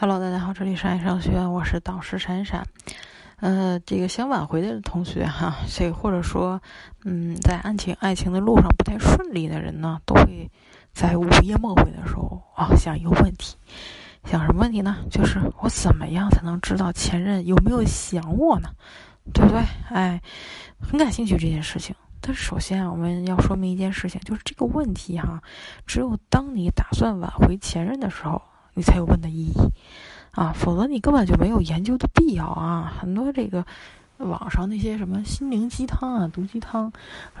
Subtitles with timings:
[0.00, 2.64] Hello，大家好，这里是爱上学，我是导师闪闪。
[3.40, 6.62] 呃，这个想挽回的同学哈，这或者说，
[7.04, 10.48] 嗯，在爱情爱情的路上不太顺利的人呢，都会
[10.92, 13.56] 在午夜梦回的时候啊，想一个问题，
[14.22, 14.98] 想什么问题呢？
[15.10, 18.68] 就是我怎么样才能知道前任有没有想我呢？
[19.34, 19.60] 对不对？
[19.90, 20.22] 哎，
[20.80, 21.92] 很感兴趣这件事情。
[22.20, 25.42] 但是首先啊，我们要说明一件事情，就是这个问题哈，
[25.88, 28.40] 只有当你打算挽回前任的时候。
[28.78, 29.54] 你才有问的意义，
[30.30, 32.94] 啊，否则你根本就没有研究的必要啊！
[33.00, 33.66] 很多这个
[34.18, 36.92] 网上那些什么心灵鸡汤啊、毒鸡汤，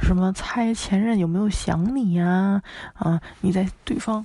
[0.00, 2.62] 什么猜前任有没有想你呀？
[2.94, 4.24] 啊，你在对方，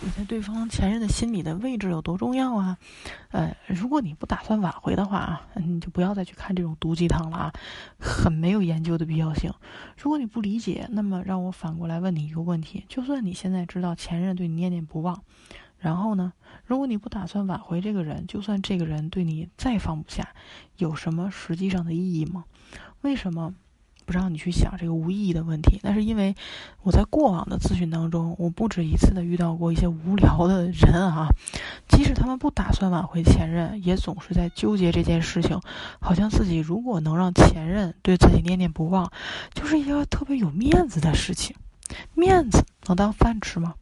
[0.00, 2.78] 你在对方前任的心里的位置有多重要啊？
[3.30, 7.52] 呃，如果你不打算挽回的话啊，你就不要再去看这种毒鸡汤了啊，
[8.00, 9.52] 很没有研究的必要性。
[9.98, 15.22] 如果你不理解，那么让我反过来问你一个问题：就算你现在知道前任对你念念不忘。
[15.86, 16.32] 然后呢？
[16.64, 20.30] 如果你不打算挽回这个人，就算这个人对你再放不下，
[20.78, 22.42] 有什么实际上的意义吗？
[23.02, 23.54] 为什么
[24.04, 25.78] 不让你去想这个无意义的问题？
[25.84, 26.34] 那是因为
[26.82, 31.28] 我在过往的咨询当中，我不止一次的遇到过一些无聊的人啊，
[31.86, 35.60] 即使他们不打算挽回前任，也总是在纠结这件事情，
[36.00, 39.12] 好像自己如果能让前任对自己念念不忘，
[39.54, 41.54] 就是一个特别有面子的事情。
[42.14, 43.74] 面子能当饭吃吗？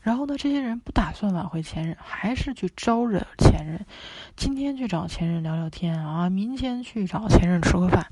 [0.00, 0.36] 然后呢？
[0.36, 3.86] 这些人不打算挽回前任，还是去招惹前任。
[4.34, 8.08] 今天去找前任聊聊天啊，明天去找前任吃个饭，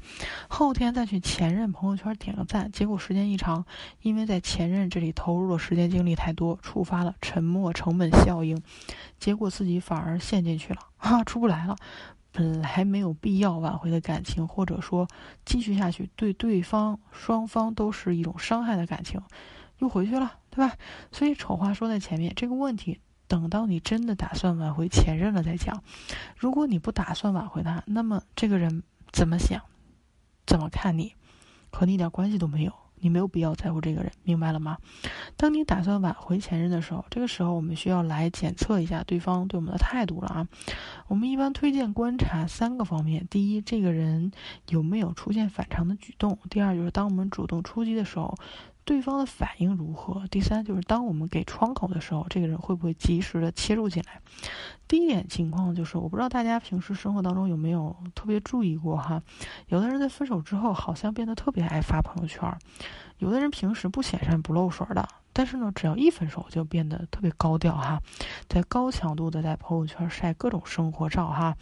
[0.48, 2.70] 后天再去前任朋友圈点个赞。
[2.70, 3.64] 结果时间一长，
[4.00, 8.62] 因为在前任这里投入的时间精力太多，触发了沉默成本效应，
[9.18, 11.74] 结果自己反而陷进去了啊，出不来了。
[12.36, 15.08] 本来没有必要挽回的感情，或者说
[15.46, 19.18] 继续下去对对方双方都是一种伤害的感情。
[19.78, 20.76] 又回去了，对吧？
[21.10, 25.82] 所以丑话说在前面，这个问题等到你真的打算挽回前任了再讲。
[26.36, 29.62] 如果你不打算挽回他，那么这个人怎么想、
[30.46, 31.14] 怎么看你，
[31.72, 32.72] 和你一点关系都没有。
[32.98, 34.78] 你没有必要在乎这个人，明白了吗？
[35.36, 40.48] 当你打算挽回前任的时候，这个时候我们需要来检测一下对方对我们的态度了啊。
[41.08, 44.32] 我们一般推荐观察三个方面：第一，这个人
[44.68, 48.34] 有没有出现反常的举动；第二，就是当我们主动出击的时候。
[48.86, 50.24] 对方的反应如何？
[50.28, 54.22] 第三就是当我们给窗口的时候，这个人会不会及时的切入进来？
[54.86, 59.20] 第一点情况就是，我不知道大家平时生活当中有没有特别注意过哈，
[59.66, 62.56] 有的人在分手之后好像变得特别爱发朋友圈，
[63.18, 68.00] 有的人平时不显山不露水的，但是呢，只要一分手就变得特别高调哈，
[68.48, 71.56] 在高强度的在朋友圈晒各种生活照哈，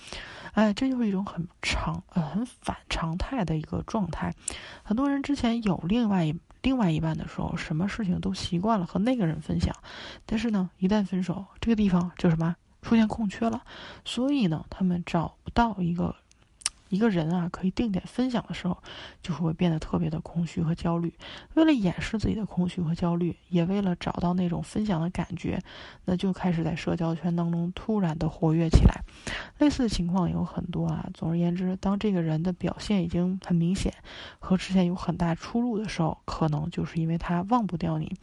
[0.52, 4.34] 哎，这就是一种很常呃很反常态的一个状态。
[4.82, 6.38] 很多人之前有另外一。
[6.64, 9.72] 另外一半的时候，什么事情都习惯了和那个人分享，
[10.24, 13.62] 但是呢，一旦分手，这个地方就什么出现空缺了，
[14.04, 16.16] 所以呢，他们找不到一个。
[16.88, 18.82] 一个人啊，可以定点分享的时候，
[19.22, 21.12] 就会变得特别的空虚和焦虑。
[21.54, 25.60] 为了掩饰自己的空虚和焦虑，也为了找到那种分享的感觉，
[26.04, 29.02] 那就开始在社交圈当中突然的活跃起来。
[29.58, 31.08] 类似的情况有很多啊。
[31.14, 33.92] 总而言之，当这个人的表现已经很明显，
[34.38, 38.14] 和之前有很大出入的时候，可能就是因为他忘不掉你，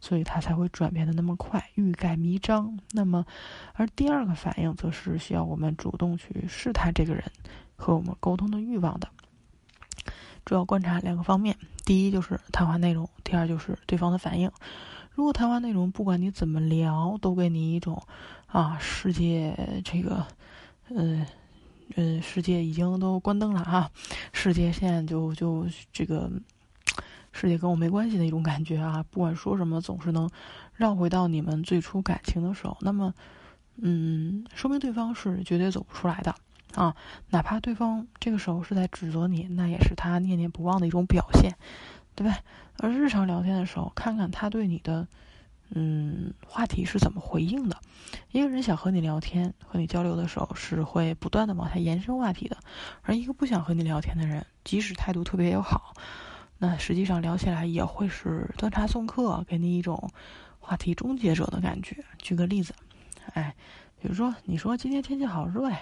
[0.00, 2.78] 所以他才会转变的那么快，欲盖弥彰。
[2.92, 3.24] 那么，
[3.74, 7.22] 而第二个反应则是需要我们主动去试探这个人。
[7.76, 9.08] 和我们沟通的欲望的，
[10.44, 14.50] 主要观察两个方面：第一就是谈话内容，第二就是对方的反应。
[15.12, 18.02] 如果谈话内容不管你怎么聊，都给你一种
[18.46, 20.26] 啊，世界这个，
[20.90, 21.26] 嗯
[21.94, 23.90] 嗯，世界已经都关灯了啊，
[24.32, 26.30] 世界现在就就这个
[27.32, 30.28] 世界跟我没关系的一种感觉啊，不管说什么总是能
[30.74, 33.14] 绕回到你们最初感情的时候，那么
[33.76, 36.34] 嗯，说明对方是绝对走不出来的。
[36.76, 36.94] 啊，
[37.30, 41.56] 哪怕对方这个时候是在指责你，那也是他念念不忘的一种表现，
[42.14, 42.38] 对吧？
[42.78, 45.08] 而日常聊天的时候，看看他对你的，
[45.70, 47.78] 嗯，话题是怎么回应的。
[48.30, 52.58] 一个人想和你聊天、和你交流的时候，是会不断的往下延伸话题的；
[53.00, 55.94] 而一个不想和你聊天的人，即使态度特别友好，
[56.58, 60.10] 那实际上聊起来也会是端茶送客，给你一种
[60.60, 62.04] 话题终结者的感觉。
[62.18, 62.74] 举个例子，
[63.32, 63.54] 哎，
[63.98, 65.80] 比如说你说今天天气好热呀。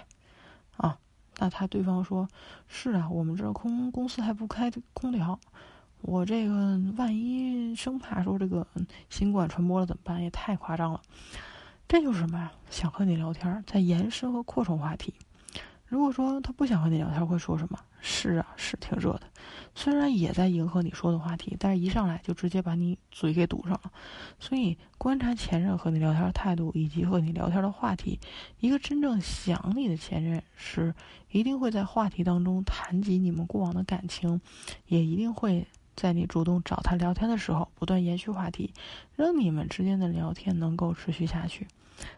[0.76, 0.98] 啊，
[1.38, 2.28] 那他对方说
[2.68, 5.38] ：“是啊，我们这空公司还不开空调，
[6.00, 8.66] 我这个万一生怕说这个
[9.08, 10.22] 新冠传播了怎么办？
[10.22, 11.00] 也太夸张了。”
[11.86, 12.50] 这就是什么呀？
[12.70, 15.14] 想和你聊天，在延伸和扩充话题。
[15.86, 17.78] 如果说他不想和你聊天，会说什么？
[18.06, 19.22] 是啊，是挺热的。
[19.74, 23.90] 虽然也在迎合你说的话题，但是一上来就直接把你嘴给堵上了。
[24.38, 28.20] 所以观察前任和你聊天态度以及和你聊天的话题，
[28.60, 30.94] 一个真正想你的前任是
[31.30, 34.38] 一定会在话题当中谈及你们过往的感情，
[34.86, 35.66] 也一定会
[35.96, 38.74] 在你主动找他聊天的时候不断延续话题，
[39.16, 41.66] 让你们之间的聊天能够持续下去。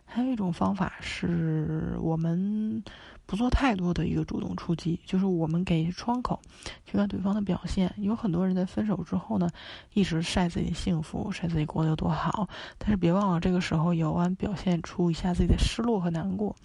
[0.04, 2.82] 还有一种方法是我们
[3.26, 6.40] 不做太多的一个主动出击，就是我们给窗口
[6.84, 7.92] 去看对方的表现。
[7.98, 9.50] 有很多人在分手之后呢，
[9.92, 16.56] 一直晒自己幸福，晒自己过得有多好，但是别忘了这个时候也要表现出一下自己的失落和难过。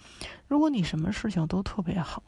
[0.48, 2.22] 如果你什么事情都特别好。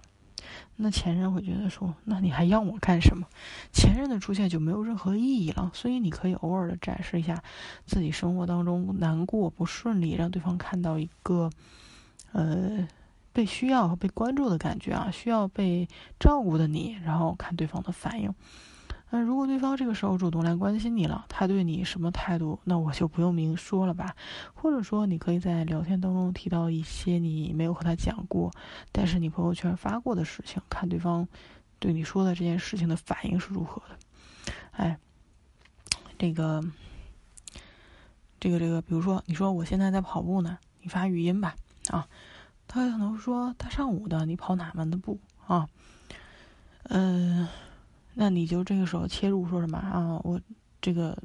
[0.77, 3.27] 那前任会觉得说，那你还要我干什么？
[3.73, 5.71] 前任的出现就没有任何意义了。
[5.75, 7.43] 所以你可以偶尔的展示一下
[7.87, 11.51] 自己生活当中难过、不顺利，让对方看到一个，
[12.33, 12.87] 呃，
[13.33, 15.89] 被需要和被关注的感觉啊，需要被
[16.19, 18.35] 照顾的你，然后看对方的反应。
[19.15, 24.17] 那如果对方这个时候主动来关心你了，他对你什么态度，那我就不用明说了吧。
[24.55, 28.51] 或者说，你可以在聊天当中提到一些你没有和他讲过，
[28.91, 31.29] 但是你朋友圈发过的事情，看对方
[31.79, 34.53] 对你说的这件事情的反应是如何的。
[34.73, 34.99] 哎，
[36.19, 36.61] 这个，
[38.41, 41.55] 这个，这个，比如说，你说我现在在跑步呢，你发语音吧，
[41.91, 42.09] 啊，
[42.67, 45.69] 他可能说他上午的，你跑哪门的步啊？
[46.89, 47.47] 嗯。
[48.17, 50.21] 那你就这个时候切入说什么啊？
[50.23, 50.41] 我
[50.81, 51.19] 这个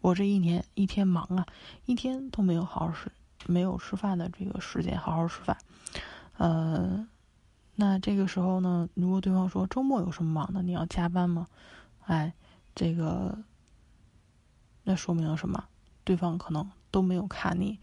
[0.00, 1.46] 我这一年一天忙啊，
[1.84, 3.12] 一天都没有好好吃，
[3.46, 5.58] 没有吃饭的这个时间好好吃饭。
[6.38, 7.06] 呃，
[7.74, 11.46] 那这个时候呢，如果对方说周末有什么忙的，你要加班吗？
[12.06, 12.32] 哎，
[12.74, 13.38] 这个
[14.84, 15.64] 那说明了什么？
[16.02, 17.78] 对方可能都没有看你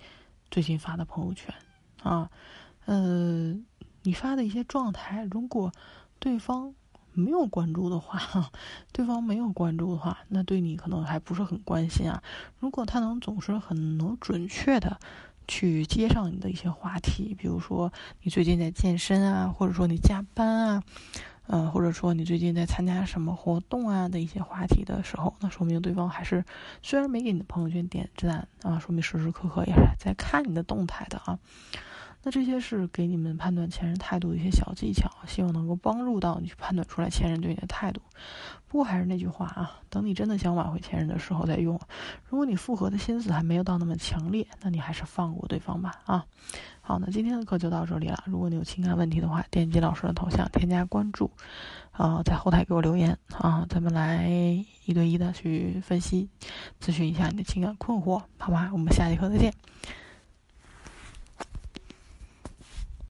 [0.50, 1.53] 最近发的朋友圈
[2.01, 2.31] 啊。
[2.85, 3.53] 呃，
[4.01, 5.71] 你发的一些状态，如果
[6.18, 6.74] 对方。
[7.13, 8.51] 没有关注的话，
[8.92, 12.21] 对方没有关注的话，那对你可能还不是很关心啊。
[12.60, 15.00] 如果他能总是很能准确的
[15.48, 20.83] 去接上你的一些话题，比如说你最近在健身啊，或者说你加班啊，
[21.48, 26.45] 呃，或者说你最近在参加什么活动啊的一些话题的时候，那说明对方还是
[26.81, 31.38] 虽然没给你的朋友圈点赞啊，说明时时刻刻也是在看你的动态的啊。
[32.24, 38.02] 那这些是给你们判断前任态度的一些小技巧，希望能够帮助到你去判断出来前任对你的态度。
[38.68, 41.80] 不过还是那句话啊，等你真的想挽回前任的时候再用。
[42.28, 46.25] 如果你复合的心思还没有到那么强烈，那你还是放过对方吧啊。
[46.81, 48.24] 好，那今天的课就到这里了。
[48.26, 51.30] 如果你有情感问题的话，点击老师的头像添加关注，
[51.92, 54.30] 啊，在后台给我留言啊，咱们来
[54.86, 56.30] 一对一的去分析、
[56.81, 58.69] 咨询一下你的情感困惑，好吧？
[58.72, 59.54] 我们下节课再见。